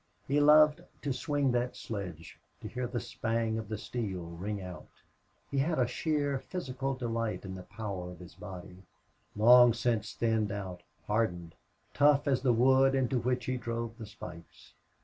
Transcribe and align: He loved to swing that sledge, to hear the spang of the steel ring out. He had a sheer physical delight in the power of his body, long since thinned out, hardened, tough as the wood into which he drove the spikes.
He 0.27 0.39
loved 0.39 0.81
to 1.03 1.13
swing 1.13 1.51
that 1.51 1.75
sledge, 1.75 2.39
to 2.61 2.67
hear 2.67 2.87
the 2.87 2.99
spang 2.99 3.59
of 3.59 3.69
the 3.69 3.77
steel 3.77 4.23
ring 4.23 4.59
out. 4.59 4.89
He 5.51 5.59
had 5.59 5.77
a 5.77 5.85
sheer 5.85 6.39
physical 6.39 6.95
delight 6.95 7.45
in 7.45 7.53
the 7.53 7.61
power 7.61 8.09
of 8.09 8.17
his 8.17 8.33
body, 8.33 8.81
long 9.35 9.75
since 9.75 10.11
thinned 10.15 10.51
out, 10.51 10.81
hardened, 11.05 11.53
tough 11.93 12.27
as 12.27 12.41
the 12.41 12.51
wood 12.51 12.95
into 12.95 13.19
which 13.19 13.45
he 13.45 13.57
drove 13.57 13.95
the 13.99 14.07
spikes. 14.07 14.73